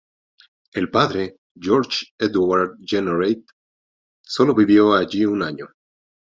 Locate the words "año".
5.43-5.67